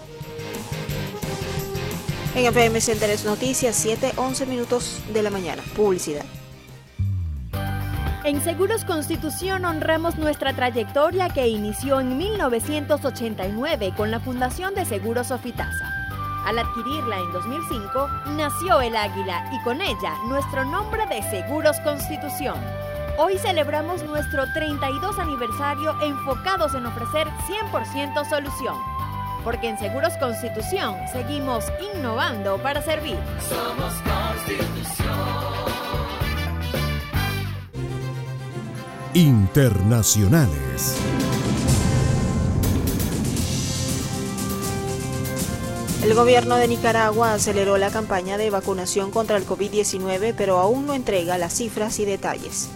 En 2.36 2.44
FM 2.44 2.82
Centeres 2.82 3.24
Noticias, 3.24 3.74
7, 3.76 4.12
11 4.18 4.44
minutos 4.44 5.00
de 5.10 5.22
la 5.22 5.30
mañana. 5.30 5.62
Publicidad. 5.74 6.22
En 8.24 8.44
Seguros 8.44 8.84
Constitución 8.84 9.64
honramos 9.64 10.18
nuestra 10.18 10.54
trayectoria 10.54 11.30
que 11.30 11.48
inició 11.48 11.98
en 11.98 12.18
1989 12.18 13.94
con 13.96 14.10
la 14.10 14.20
Fundación 14.20 14.74
de 14.74 14.84
Seguros 14.84 15.28
Sofitasa. 15.28 15.90
Al 16.44 16.58
adquirirla 16.58 17.16
en 17.20 17.32
2005, 17.32 18.08
nació 18.36 18.82
el 18.82 18.94
águila 18.96 19.50
y 19.54 19.64
con 19.64 19.80
ella 19.80 20.12
nuestro 20.28 20.66
nombre 20.66 21.06
de 21.06 21.22
Seguros 21.30 21.80
Constitución. 21.80 22.60
Hoy 23.16 23.38
celebramos 23.38 24.02
nuestro 24.02 24.44
32 24.52 25.18
aniversario 25.18 25.98
enfocados 26.02 26.74
en 26.74 26.84
ofrecer 26.84 27.28
100% 27.72 28.28
solución 28.28 28.95
porque 29.46 29.68
en 29.68 29.78
Seguros 29.78 30.14
Constitución 30.14 30.96
seguimos 31.12 31.66
innovando 31.94 32.60
para 32.60 32.82
servir. 32.82 33.16
Somos 33.48 33.94
Constitución. 34.02 35.06
Internacionales. 39.14 40.96
El 46.02 46.14
gobierno 46.14 46.56
de 46.56 46.66
Nicaragua 46.66 47.34
aceleró 47.34 47.78
la 47.78 47.90
campaña 47.90 48.38
de 48.38 48.50
vacunación 48.50 49.12
contra 49.12 49.36
el 49.36 49.46
COVID-19, 49.46 50.34
pero 50.36 50.58
aún 50.58 50.86
no 50.86 50.94
entrega 50.94 51.38
las 51.38 51.52
cifras 51.52 52.00
y 52.00 52.04
detalles. 52.04 52.68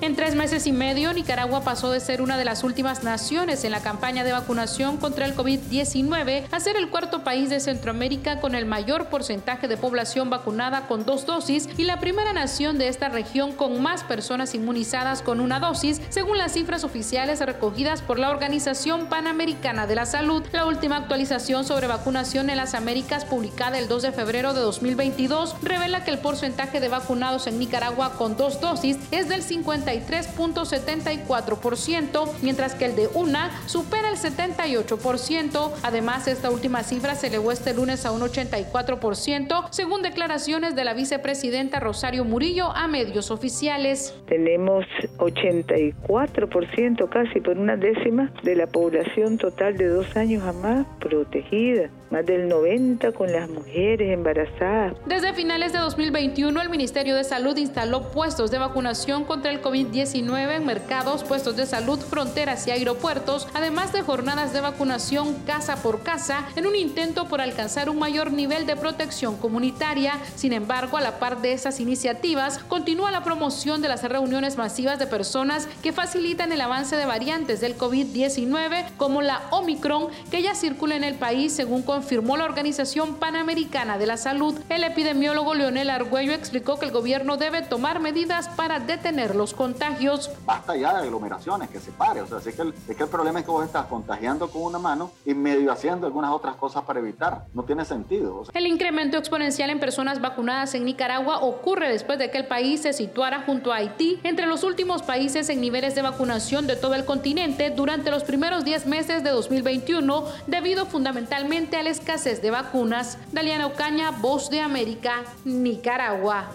En 0.00 0.16
tres 0.16 0.34
meses 0.34 0.66
y 0.66 0.72
medio, 0.72 1.12
Nicaragua 1.12 1.62
pasó 1.62 1.90
de 1.90 2.00
ser 2.00 2.20
una 2.20 2.36
de 2.36 2.44
las 2.44 2.64
últimas 2.64 3.04
naciones 3.04 3.64
en 3.64 3.70
la 3.70 3.80
campaña 3.80 4.24
de 4.24 4.32
vacunación 4.32 4.96
contra 4.96 5.24
el 5.24 5.36
COVID-19 5.36 6.46
a 6.50 6.60
ser 6.60 6.76
el 6.76 6.90
cuarto 6.90 7.22
país 7.24 7.48
de 7.48 7.60
Centroamérica 7.60 8.40
con 8.40 8.54
el 8.54 8.66
mayor 8.66 9.06
porcentaje 9.06 9.68
de 9.68 9.76
población 9.76 10.30
vacunada 10.30 10.86
con 10.88 11.06
dos 11.06 11.26
dosis 11.26 11.68
y 11.78 11.84
la 11.84 12.00
primera 12.00 12.32
nación 12.32 12.76
de 12.76 12.88
esta 12.88 13.08
región 13.08 13.52
con 13.52 13.80
más 13.82 14.02
personas 14.02 14.54
inmunizadas 14.54 15.22
con 15.22 15.40
una 15.40 15.60
dosis, 15.60 16.02
según 16.10 16.38
las 16.38 16.52
cifras 16.52 16.84
oficiales 16.84 17.40
recogidas 17.40 18.02
por 18.02 18.18
la 18.18 18.30
Organización 18.30 19.06
Panamericana 19.06 19.86
de 19.86 19.94
la 19.94 20.06
Salud. 20.06 20.42
La 20.52 20.66
última 20.66 20.96
actualización 20.96 21.64
sobre 21.64 21.86
vacunación 21.86 22.50
en 22.50 22.56
las 22.56 22.74
Américas, 22.74 23.24
publicada 23.24 23.78
el 23.78 23.88
2 23.88 24.02
de 24.02 24.12
febrero 24.12 24.54
de 24.54 24.60
2022, 24.60 25.56
revela 25.62 26.04
que 26.04 26.10
el 26.10 26.18
porcentaje 26.18 26.80
de 26.80 26.88
vacunados 26.88 27.46
en 27.46 27.58
Nicaragua 27.58 28.14
con 28.18 28.36
dos 28.36 28.60
dosis 28.60 28.98
es 29.10 29.28
del 29.28 29.42
50 29.42 29.83
3.74%, 29.92 32.28
mientras 32.42 32.74
que 32.74 32.86
el 32.86 32.96
de 32.96 33.08
una 33.14 33.52
supera 33.66 34.08
el 34.08 34.16
78%. 34.16 35.72
Además, 35.82 36.26
esta 36.28 36.50
última 36.50 36.82
cifra 36.82 37.14
se 37.14 37.26
elevó 37.28 37.52
este 37.52 37.74
lunes 37.74 38.06
a 38.06 38.12
un 38.12 38.22
84%, 38.22 39.68
según 39.70 40.00
declaraciones 40.02 40.74
de 40.74 40.84
la 40.84 40.94
vicepresidenta 40.94 41.80
Rosario 41.80 42.24
Murillo 42.24 42.70
a 42.70 42.88
medios 42.88 43.30
oficiales. 43.30 44.14
Tenemos 44.26 44.86
84% 45.18 47.08
casi 47.08 47.40
por 47.40 47.58
una 47.58 47.76
décima 47.76 48.32
de 48.42 48.56
la 48.56 48.66
población 48.66 49.38
total 49.38 49.76
de 49.76 49.88
dos 49.88 50.16
años 50.16 50.42
a 50.44 50.52
más 50.52 50.86
protegida 50.98 51.90
más 52.10 52.24
del 52.26 52.48
90 52.48 53.12
con 53.12 53.32
las 53.32 53.48
mujeres 53.48 54.12
embarazadas. 54.12 54.94
Desde 55.06 55.32
finales 55.34 55.72
de 55.72 55.78
2021, 55.78 56.60
el 56.60 56.68
Ministerio 56.68 57.16
de 57.16 57.24
Salud 57.24 57.56
instaló 57.56 58.10
puestos 58.10 58.50
de 58.50 58.58
vacunación 58.58 59.24
contra 59.24 59.50
el 59.50 59.62
COVID-19 59.62 60.56
en 60.56 60.66
mercados, 60.66 61.24
puestos 61.24 61.56
de 61.56 61.66
salud, 61.66 61.98
fronteras 61.98 62.66
y 62.66 62.70
aeropuertos, 62.70 63.48
además 63.54 63.92
de 63.92 64.02
jornadas 64.02 64.52
de 64.52 64.60
vacunación 64.60 65.34
casa 65.46 65.76
por 65.82 66.02
casa, 66.02 66.46
en 66.56 66.66
un 66.66 66.76
intento 66.76 67.26
por 67.26 67.40
alcanzar 67.40 67.88
un 67.88 67.98
mayor 67.98 68.32
nivel 68.32 68.66
de 68.66 68.76
protección 68.76 69.36
comunitaria. 69.36 70.18
Sin 70.36 70.52
embargo, 70.52 70.96
a 70.96 71.00
la 71.00 71.18
par 71.18 71.40
de 71.40 71.52
esas 71.52 71.80
iniciativas, 71.80 72.58
continúa 72.58 73.10
la 73.10 73.24
promoción 73.24 73.82
de 73.82 73.88
las 73.88 74.02
reuniones 74.02 74.56
masivas 74.56 74.98
de 74.98 75.06
personas 75.06 75.68
que 75.82 75.92
facilitan 75.92 76.52
el 76.52 76.60
avance 76.60 76.96
de 76.96 77.06
variantes 77.06 77.60
del 77.60 77.76
COVID-19, 77.76 78.96
como 78.96 79.22
la 79.22 79.42
Omicron, 79.50 80.08
que 80.30 80.42
ya 80.42 80.54
circula 80.54 80.96
en 80.96 81.04
el 81.04 81.14
país 81.14 81.52
según 81.52 81.82
confirmó 81.94 82.36
la 82.36 82.44
Organización 82.44 83.14
Panamericana 83.14 83.98
de 83.98 84.06
la 84.06 84.16
Salud. 84.16 84.58
El 84.68 84.82
epidemiólogo 84.82 85.54
Leonel 85.54 85.90
Argüello 85.90 86.32
explicó 86.32 86.76
que 86.76 86.86
el 86.86 86.90
gobierno 86.90 87.36
debe 87.36 87.62
tomar 87.62 88.00
medidas 88.00 88.48
para 88.48 88.80
detener 88.80 89.36
los 89.36 89.54
contagios. 89.54 90.28
Basta 90.44 90.74
ya 90.74 90.92
de 90.92 91.04
aglomeraciones, 91.04 91.70
que 91.70 91.78
se 91.78 91.92
pare. 91.92 92.20
O 92.20 92.26
sea, 92.26 92.38
es 92.38 92.52
que, 92.52 92.62
el, 92.62 92.74
es 92.88 92.96
que 92.96 93.04
el 93.04 93.08
problema 93.08 93.38
es 93.38 93.44
que 93.44 93.52
vos 93.52 93.64
estás 93.64 93.86
contagiando 93.86 94.50
con 94.50 94.62
una 94.62 94.80
mano 94.80 95.12
y 95.24 95.34
medio 95.34 95.70
haciendo 95.70 96.08
algunas 96.08 96.32
otras 96.32 96.56
cosas 96.56 96.82
para 96.82 96.98
evitar. 96.98 97.44
No 97.54 97.62
tiene 97.62 97.84
sentido. 97.84 98.42
El 98.52 98.66
incremento 98.66 99.16
exponencial 99.16 99.70
en 99.70 99.78
personas 99.78 100.20
vacunadas 100.20 100.74
en 100.74 100.84
Nicaragua 100.84 101.44
ocurre 101.44 101.88
después 101.88 102.18
de 102.18 102.28
que 102.28 102.38
el 102.38 102.48
país 102.48 102.82
se 102.82 102.92
situara 102.92 103.44
junto 103.46 103.72
a 103.72 103.76
Haití 103.76 104.18
entre 104.24 104.46
los 104.46 104.64
últimos 104.64 105.04
países 105.04 105.48
en 105.48 105.60
niveles 105.60 105.94
de 105.94 106.02
vacunación 106.02 106.66
de 106.66 106.74
todo 106.74 106.96
el 106.96 107.04
continente 107.04 107.70
durante 107.70 108.10
los 108.10 108.24
primeros 108.24 108.64
10 108.64 108.86
meses 108.86 109.22
de 109.22 109.30
2021, 109.30 110.24
debido 110.48 110.86
fundamentalmente 110.86 111.76
a 111.76 111.83
la 111.84 111.90
escasez 111.90 112.42
de 112.42 112.50
vacunas. 112.50 113.18
Daliana 113.32 113.66
Ocaña, 113.66 114.10
Voz 114.10 114.50
de 114.50 114.60
América, 114.60 115.24
Nicaragua. 115.44 116.50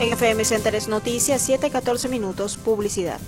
En 0.00 0.12
FM 0.12 0.44
Centeres 0.44 0.88
Noticias, 0.88 1.48
7-14 1.48 2.08
minutos, 2.08 2.56
publicidad. 2.56 3.20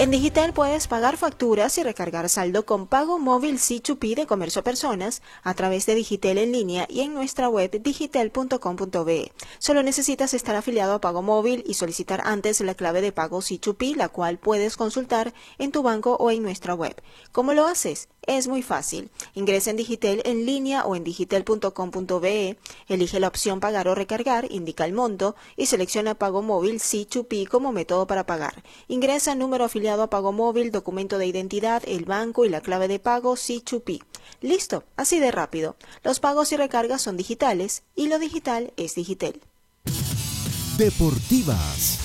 En 0.00 0.10
Digital 0.10 0.54
puedes 0.54 0.88
pagar 0.88 1.18
facturas 1.18 1.76
y 1.76 1.82
recargar 1.82 2.30
saldo 2.30 2.64
con 2.64 2.86
pago 2.86 3.18
móvil 3.18 3.58
C2P 3.58 4.14
de 4.14 4.26
comercio 4.26 4.60
a 4.60 4.64
personas 4.64 5.20
a 5.42 5.52
través 5.52 5.84
de 5.84 5.94
Digital 5.94 6.38
en 6.38 6.52
línea 6.52 6.86
y 6.88 7.02
en 7.02 7.12
nuestra 7.12 7.50
web 7.50 7.70
digital.com.be. 7.82 9.32
Solo 9.58 9.82
necesitas 9.82 10.32
estar 10.32 10.56
afiliado 10.56 10.94
a 10.94 11.02
pago 11.02 11.20
móvil 11.20 11.64
y 11.66 11.74
solicitar 11.74 12.22
antes 12.24 12.62
la 12.62 12.74
clave 12.74 13.02
de 13.02 13.12
pago 13.12 13.40
C2P, 13.40 13.94
la 13.94 14.08
cual 14.08 14.38
puedes 14.38 14.78
consultar 14.78 15.34
en 15.58 15.70
tu 15.70 15.82
banco 15.82 16.16
o 16.18 16.30
en 16.30 16.42
nuestra 16.42 16.72
web. 16.72 16.96
¿Cómo 17.30 17.52
lo 17.52 17.66
haces? 17.66 18.08
Es 18.26 18.48
muy 18.48 18.62
fácil. 18.62 19.10
Ingresa 19.34 19.70
en 19.70 19.76
Digital 19.76 20.22
en 20.24 20.46
línea 20.46 20.84
o 20.84 20.94
en 20.94 21.04
digital.com.be, 21.04 22.58
elige 22.86 23.20
la 23.20 23.28
opción 23.28 23.60
pagar 23.60 23.88
o 23.88 23.94
recargar, 23.94 24.46
indica 24.50 24.84
el 24.84 24.92
monto 24.92 25.36
y 25.56 25.66
selecciona 25.66 26.14
pago 26.14 26.40
móvil 26.40 26.80
C2P 26.80 27.48
como 27.48 27.72
método 27.72 28.06
para 28.06 28.26
pagar. 28.26 28.62
Ingresa 28.88 29.34
número 29.34 29.64
afiliado 29.64 29.89
a 29.90 30.10
pago 30.10 30.32
móvil, 30.32 30.70
documento 30.70 31.18
de 31.18 31.26
identidad, 31.26 31.82
el 31.86 32.04
banco 32.04 32.44
y 32.44 32.48
la 32.48 32.60
clave 32.60 32.88
de 32.88 32.98
pago 32.98 33.34
C2P. 33.34 34.02
Listo, 34.40 34.84
así 34.96 35.18
de 35.18 35.30
rápido. 35.30 35.76
Los 36.04 36.20
pagos 36.20 36.52
y 36.52 36.56
recargas 36.56 37.02
son 37.02 37.16
digitales 37.16 37.82
y 37.94 38.08
lo 38.08 38.18
digital 38.18 38.72
es 38.76 38.94
digital. 38.94 39.40
Deportivas. 40.78 41.98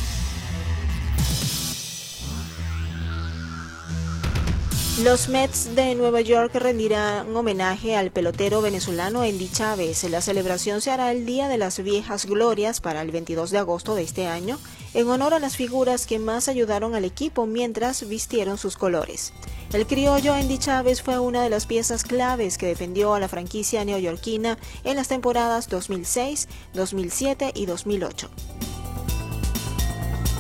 Los 5.03 5.27
Mets 5.27 5.75
de 5.75 5.93
Nueva 5.93 6.21
York 6.21 6.55
rendirán 6.55 7.35
homenaje 7.35 7.97
al 7.97 8.11
pelotero 8.11 8.61
venezolano 8.61 9.23
Andy 9.23 9.49
Chávez. 9.49 10.05
La 10.05 10.21
celebración 10.21 10.79
se 10.79 10.89
hará 10.89 11.11
el 11.11 11.25
Día 11.25 11.49
de 11.49 11.57
las 11.57 11.83
Viejas 11.83 12.25
Glorias 12.25 12.79
para 12.79 13.01
el 13.01 13.11
22 13.11 13.51
de 13.51 13.57
agosto 13.57 13.95
de 13.95 14.03
este 14.03 14.27
año, 14.27 14.57
en 14.95 15.09
honor 15.09 15.33
a 15.33 15.39
las 15.39 15.57
figuras 15.57 16.07
que 16.07 16.19
más 16.19 16.47
ayudaron 16.47 16.95
al 16.95 17.03
equipo 17.03 17.45
mientras 17.45 18.07
vistieron 18.07 18.57
sus 18.57 18.77
colores. 18.77 19.33
El 19.73 19.85
criollo 19.85 20.33
Andy 20.33 20.57
Chávez 20.57 21.01
fue 21.01 21.19
una 21.19 21.43
de 21.43 21.49
las 21.49 21.65
piezas 21.65 22.05
claves 22.05 22.57
que 22.57 22.67
defendió 22.67 23.13
a 23.13 23.19
la 23.19 23.27
franquicia 23.27 23.83
neoyorquina 23.83 24.57
en 24.85 24.95
las 24.95 25.09
temporadas 25.09 25.67
2006, 25.67 26.47
2007 26.73 27.51
y 27.53 27.65
2008. 27.65 28.29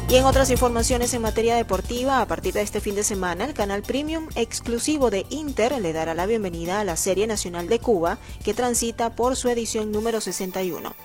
Y 0.07 0.15
en 0.15 0.23
otras 0.23 0.49
informaciones 0.51 1.13
en 1.13 1.23
materia 1.23 1.55
deportiva, 1.55 2.21
a 2.21 2.27
partir 2.27 2.53
de 2.53 2.61
este 2.61 2.79
fin 2.79 2.95
de 2.95 3.03
semana, 3.03 3.43
el 3.43 3.53
canal 3.53 3.81
Premium 3.81 4.29
exclusivo 4.35 5.09
de 5.09 5.25
Inter 5.31 5.81
le 5.81 5.91
dará 5.91 6.13
la 6.13 6.27
bienvenida 6.27 6.79
a 6.79 6.85
la 6.85 6.95
Serie 6.95 7.27
Nacional 7.27 7.67
de 7.67 7.79
Cuba, 7.79 8.19
que 8.45 8.53
transita 8.53 9.15
por 9.15 9.35
su 9.35 9.49
edición 9.49 9.91
número 9.91 10.21
61. 10.21 10.95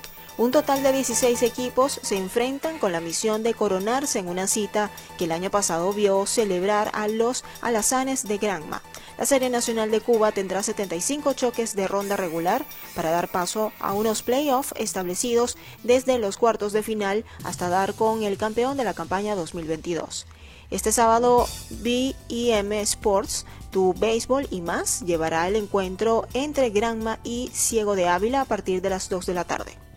Un 0.41 0.53
total 0.53 0.83
de 0.83 0.95
16 0.95 1.43
equipos 1.43 2.01
se 2.03 2.17
enfrentan 2.17 2.79
con 2.79 2.93
la 2.93 3.03
misión 3.03 3.43
de 3.43 3.53
coronarse 3.53 4.21
en 4.21 4.27
una 4.27 4.47
cita 4.47 4.91
que 5.19 5.27
el 5.27 5.33
año 5.33 5.51
pasado 5.51 5.93
vio 5.93 6.25
celebrar 6.25 6.91
a 6.95 7.09
los 7.09 7.45
alazanes 7.61 8.27
de 8.27 8.39
Granma. 8.39 8.83
La 9.19 9.27
Serie 9.27 9.51
Nacional 9.51 9.91
de 9.91 10.01
Cuba 10.01 10.33
tendrá 10.33 10.63
75 10.63 11.35
choques 11.35 11.77
de 11.77 11.87
ronda 11.87 12.17
regular 12.17 12.65
para 12.95 13.11
dar 13.11 13.29
paso 13.29 13.75
a 13.81 13.93
unos 13.93 14.23
playoffs 14.23 14.73
establecidos 14.79 15.59
desde 15.83 16.19
los 16.19 16.39
cuartos 16.39 16.73
de 16.73 16.83
final 16.83 17.27
hasta 17.45 17.69
dar 17.69 17.93
con 17.93 18.23
el 18.23 18.39
campeón 18.39 18.79
de 18.79 18.85
la 18.85 18.95
campaña 18.95 19.35
2022. 19.35 20.27
Este 20.71 20.91
sábado, 20.91 21.47
BEM 21.69 22.73
Sports, 22.73 23.45
tu 23.71 23.93
béisbol 23.93 24.49
y 24.51 24.63
más, 24.63 25.03
llevará 25.03 25.47
el 25.49 25.57
encuentro 25.57 26.27
entre 26.33 26.71
Granma 26.71 27.19
y 27.25 27.51
Ciego 27.53 27.95
de 27.95 28.09
Ávila 28.09 28.41
a 28.41 28.47
partir 28.47 28.81
de 28.81 28.89
las 28.89 29.11
2 29.11 29.27
de 29.27 29.35
la 29.35 29.45
tarde. 29.45 29.90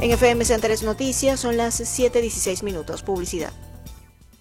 En 0.00 0.12
FM 0.12 0.44
Centres 0.44 0.84
Noticias 0.84 1.40
son 1.40 1.56
las 1.56 1.80
7:16 1.80 2.62
minutos. 2.62 3.02
Publicidad. 3.02 3.52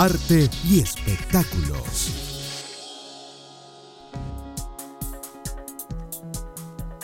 Arte 0.00 0.48
y 0.64 0.80
espectáculos. 0.80 2.10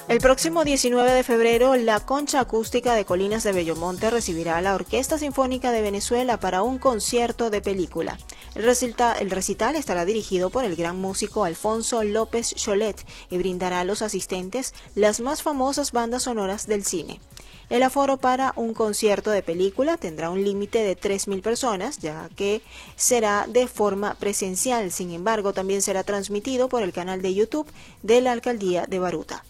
El 0.08 0.18
próximo 0.20 0.64
19 0.64 1.12
de 1.12 1.22
febrero, 1.22 1.76
la 1.76 2.00
Concha 2.00 2.40
Acústica 2.40 2.94
de 2.94 3.04
Colinas 3.04 3.42
de 3.42 3.52
Bellomonte 3.52 4.08
recibirá 4.08 4.56
a 4.56 4.62
la 4.62 4.74
Orquesta 4.74 5.18
Sinfónica 5.18 5.72
de 5.72 5.82
Venezuela 5.82 6.40
para 6.40 6.62
un 6.62 6.78
concierto 6.78 7.50
de 7.50 7.60
película. 7.60 8.16
El, 8.54 8.64
el, 8.64 9.30
recital 9.30 9.76
estará 9.76 10.06
dirigido 10.06 10.48
por 10.48 10.64
el 10.64 10.74
gran 10.74 10.98
músico 10.98 11.44
Alfonso 11.44 12.02
López 12.02 12.54
Cholet 12.54 12.96
y 13.28 13.36
brindará 13.36 13.80
a 13.80 13.84
los 13.84 14.00
asistentes 14.00 14.72
las 14.94 15.20
más 15.20 15.42
famosas 15.42 15.92
bandas 15.92 16.22
sonoras 16.22 16.66
del 16.66 16.82
cine. 16.82 17.20
El 17.68 17.82
aforo 17.82 18.16
para 18.16 18.52
un 18.54 18.74
concierto 18.74 19.30
de 19.32 19.42
película 19.42 19.96
tendrá 19.96 20.30
un 20.30 20.44
límite 20.44 20.84
de 20.84 20.96
3.000 20.96 21.42
personas, 21.42 21.98
ya 21.98 22.28
que 22.36 22.62
será 22.94 23.46
de 23.48 23.66
forma 23.66 24.14
presencial. 24.14 24.92
Sin 24.92 25.10
embargo, 25.10 25.52
también 25.52 25.82
será 25.82 26.04
transmitido 26.04 26.68
por 26.68 26.84
el 26.84 26.92
canal 26.92 27.22
de 27.22 27.34
YouTube 27.34 27.66
de 28.04 28.20
la 28.20 28.30
Alcaldía 28.30 28.86
de 28.86 29.00
Baruta. 29.00 29.44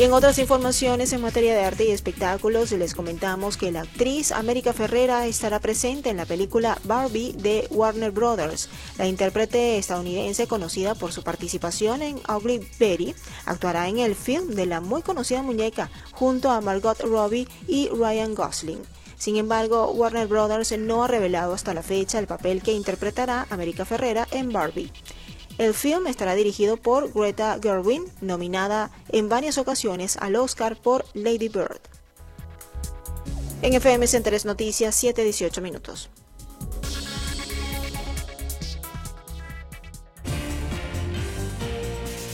Y 0.00 0.04
en 0.04 0.14
otras 0.14 0.38
informaciones 0.38 1.12
en 1.12 1.20
materia 1.20 1.54
de 1.54 1.62
arte 1.62 1.84
y 1.84 1.90
espectáculos, 1.90 2.72
les 2.72 2.94
comentamos 2.94 3.58
que 3.58 3.70
la 3.70 3.82
actriz 3.82 4.32
América 4.32 4.72
Ferrera 4.72 5.26
estará 5.26 5.60
presente 5.60 6.08
en 6.08 6.16
la 6.16 6.24
película 6.24 6.78
Barbie 6.84 7.34
de 7.34 7.68
Warner 7.70 8.10
Brothers. 8.10 8.70
La 8.96 9.06
intérprete 9.06 9.76
estadounidense, 9.76 10.46
conocida 10.46 10.94
por 10.94 11.12
su 11.12 11.22
participación 11.22 12.00
en 12.00 12.18
Ugly 12.34 12.66
Betty, 12.78 13.14
actuará 13.44 13.88
en 13.88 13.98
el 13.98 14.14
film 14.14 14.54
de 14.54 14.64
la 14.64 14.80
muy 14.80 15.02
conocida 15.02 15.42
muñeca 15.42 15.90
junto 16.12 16.50
a 16.50 16.62
Margot 16.62 16.98
Robbie 17.00 17.46
y 17.68 17.90
Ryan 17.90 18.34
Gosling. 18.34 18.80
Sin 19.18 19.36
embargo, 19.36 19.90
Warner 19.90 20.28
Brothers 20.28 20.78
no 20.78 21.04
ha 21.04 21.08
revelado 21.08 21.52
hasta 21.52 21.74
la 21.74 21.82
fecha 21.82 22.18
el 22.18 22.26
papel 22.26 22.62
que 22.62 22.72
interpretará 22.72 23.46
América 23.50 23.84
Ferrera 23.84 24.26
en 24.30 24.50
Barbie. 24.50 24.90
El 25.60 25.74
film 25.74 26.06
estará 26.06 26.34
dirigido 26.34 26.78
por 26.78 27.12
Greta 27.12 27.58
Gerwin, 27.62 28.06
nominada 28.22 28.90
en 29.10 29.28
varias 29.28 29.58
ocasiones 29.58 30.16
al 30.16 30.36
Oscar 30.36 30.74
por 30.74 31.04
Lady 31.12 31.50
Bird. 31.50 31.82
En 33.60 33.74
FM 33.74 34.06
Centres 34.06 34.46
Noticias, 34.46 35.04
7-18 35.04 35.60
minutos. 35.60 36.08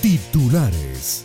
Titulares. 0.01 1.25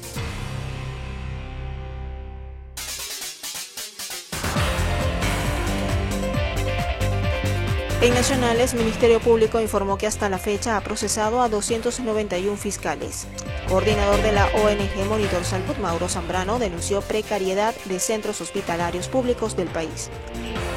En 8.01 8.15
Nacionales, 8.15 8.73
Ministerio 8.73 9.19
Público 9.19 9.61
informó 9.61 9.95
que 9.95 10.07
hasta 10.07 10.27
la 10.27 10.39
fecha 10.39 10.75
ha 10.75 10.81
procesado 10.81 11.39
a 11.39 11.49
291 11.49 12.57
fiscales. 12.57 13.27
Coordinador 13.69 14.19
de 14.23 14.31
la 14.31 14.47
ONG 14.47 15.07
Monitor 15.07 15.43
Salud, 15.43 15.77
Mauro 15.79 16.09
Zambrano, 16.09 16.57
denunció 16.57 17.01
precariedad 17.01 17.75
de 17.85 17.99
centros 17.99 18.41
hospitalarios 18.41 19.07
públicos 19.07 19.55
del 19.55 19.67
país. 19.67 20.09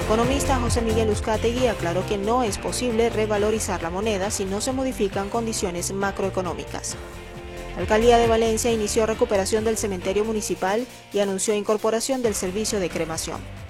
Economista 0.05 0.61
José 0.61 0.83
Miguel 0.83 1.09
Uzcategui 1.09 1.67
aclaró 1.67 2.05
que 2.07 2.19
no 2.19 2.43
es 2.43 2.59
posible 2.59 3.09
revalorizar 3.09 3.83
la 3.83 3.89
moneda 3.89 4.31
si 4.31 4.45
no 4.45 4.61
se 4.61 4.73
modifican 4.73 5.31
condiciones 5.31 5.95
macroeconómicas. 5.95 6.95
La 7.75 7.81
alcaldía 7.81 8.19
de 8.19 8.29
Valencia 8.29 8.71
inició 8.71 9.07
recuperación 9.07 9.65
del 9.65 9.79
cementerio 9.79 10.27
municipal 10.27 10.87
y 11.11 11.21
anunció 11.21 11.55
incorporación 11.55 12.23
del 12.23 12.35
servicio 12.35 12.81
de 12.81 12.91
cremación. 12.91 13.64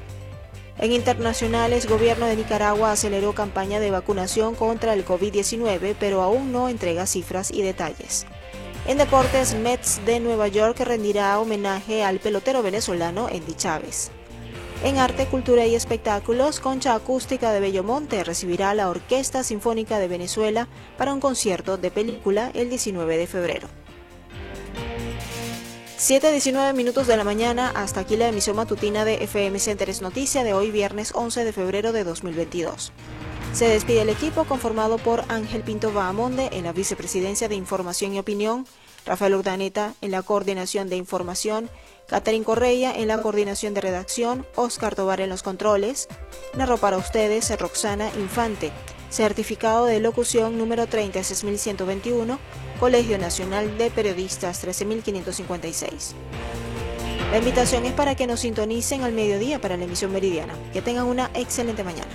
En 0.79 0.93
internacionales, 0.93 1.89
gobierno 1.89 2.27
de 2.27 2.37
Nicaragua 2.37 2.93
aceleró 2.93 3.33
campaña 3.33 3.79
de 3.81 3.91
vacunación 3.91 4.55
contra 4.55 4.93
el 4.93 5.05
COVID-19, 5.05 5.95
pero 5.99 6.23
aún 6.23 6.53
no 6.53 6.69
entrega 6.69 7.07
cifras 7.07 7.51
y 7.51 7.63
detalles. 7.63 8.27
En 8.87 8.99
deportes, 8.99 9.55
Mets 9.55 10.05
de 10.05 10.21
Nueva 10.21 10.49
York 10.49 10.81
rendirá 10.81 11.39
homenaje 11.39 12.05
al 12.05 12.19
pelotero 12.19 12.63
venezolano 12.63 13.29
Andy 13.29 13.55
Chávez. 13.55 14.11
En 14.83 14.99
arte, 14.99 15.27
cultura 15.27 15.65
y 15.65 15.75
espectáculos, 15.75 16.61
Concha 16.61 16.95
Acústica 16.95 17.53
de 17.53 17.61
Bellomonte 17.61 18.23
recibirá 18.25 18.71
a 18.71 18.75
la 18.75 18.91
Orquesta 18.91 19.43
Sinfónica 19.43 19.99
de 19.99 20.09
Venezuela 20.09 20.69
para 20.99 21.15
un 21.15 21.21
concierto 21.21 21.79
de 21.79 21.91
película 21.91 22.51
el 22.53 22.69
19 22.69 23.17
de 23.17 23.27
febrero. 23.27 23.84
7.19 26.07 26.75
minutos 26.75 27.07
de 27.07 27.17
la 27.17 27.25
mañana, 27.25 27.73
hasta 27.75 28.01
aquí 28.01 28.19
la 28.19 28.29
emisión 28.29 28.57
matutina 28.57 29.07
de 29.07 29.25
FM 29.25 29.59
Centers 29.59 30.03
Noticia 30.03 30.45
de 30.45 30.53
hoy 30.53 30.71
viernes 30.71 31.13
11 31.15 31.47
de 31.47 31.53
febrero 31.55 31.95
de 31.95 32.05
2022. 32.05 32.93
Se 33.55 33.69
despide 33.69 34.03
el 34.03 34.11
equipo 34.11 34.45
conformado 34.45 34.99
por 34.99 35.25
Ángel 35.29 35.63
Pinto 35.63 35.95
Bahamonde 35.95 36.51
en 36.53 36.65
la 36.65 36.75
vicepresidencia 36.75 37.49
de 37.49 37.55
Información 37.55 38.13
y 38.13 38.19
Opinión, 38.19 38.67
Rafael 39.07 39.35
Urdaneta 39.35 39.95
en 40.03 40.11
la 40.11 40.21
coordinación 40.21 40.91
de 40.91 40.97
Información, 40.97 41.71
Catherine 42.07 42.45
Correia 42.45 42.93
en 42.95 43.09
la 43.09 43.23
coordinación 43.23 43.73
de 43.73 43.81
redacción, 43.81 44.47
Oscar 44.57 44.95
Tobar 44.95 45.23
en 45.23 45.31
los 45.31 45.43
controles. 45.43 46.09
Narró 46.53 46.77
para 46.77 46.99
ustedes 46.99 47.59
Roxana 47.59 48.11
Infante. 48.19 48.73
Certificado 49.15 49.87
de 49.87 50.01
locución 50.01 50.59
número 50.59 50.89
36121, 50.89 52.37
Colegio 52.81 53.17
Nacional 53.17 53.79
de 53.79 53.89
Periodistas 53.89 54.59
13556. 54.59 56.17
La 57.31 57.39
invitación 57.39 57.87
es 57.87 57.93
para 57.93 58.17
que 58.17 58.27
nos 58.27 58.41
sintonicen 58.41 59.03
al 59.03 59.13
mediodía 59.13 59.61
para 59.61 59.77
la 59.77 59.85
emisión 59.85 60.11
meridiana. 60.11 60.55
Que 60.73 60.83
tengan 60.83 61.07
una 61.07 61.31
excelente 61.35 61.85
mañana. 61.85 62.11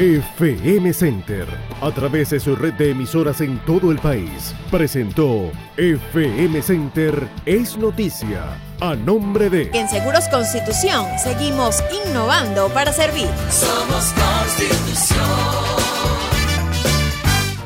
FM 0.00 0.94
Center, 0.94 1.46
a 1.82 1.90
través 1.90 2.30
de 2.30 2.40
su 2.40 2.56
red 2.56 2.72
de 2.72 2.92
emisoras 2.92 3.42
en 3.42 3.58
todo 3.66 3.92
el 3.92 3.98
país, 3.98 4.54
presentó 4.70 5.52
FM 5.76 6.62
Center 6.62 7.28
es 7.44 7.76
noticia, 7.76 8.44
a 8.80 8.94
nombre 8.94 9.50
de... 9.50 9.70
En 9.74 9.90
Seguros 9.90 10.26
Constitución 10.28 11.04
seguimos 11.22 11.84
innovando 12.06 12.70
para 12.70 12.94
servir. 12.94 13.28
Somos 13.50 14.14
Constitución. 14.14 15.20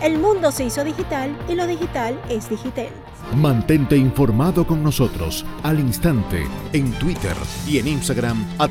El 0.03 0.19
mundo 0.19 0.51
se 0.51 0.65
hizo 0.65 0.83
digital 0.83 1.35
y 1.49 1.55
lo 1.55 1.69
digital 1.69 2.21
es 2.29 2.51
digital. 2.51 2.89
Mantente 3.37 3.97
informado 3.97 4.67
con 4.67 4.83
nosotros 4.83 5.47
al 5.63 5.81
instante 5.81 6.47
en 6.73 6.93
Twitter 6.95 7.35
y 7.67 7.79
en 7.79 7.89
Instagram 7.89 8.45
a 8.59 8.63